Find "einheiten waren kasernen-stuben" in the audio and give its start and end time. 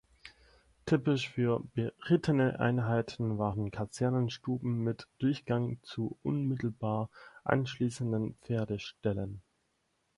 2.59-4.79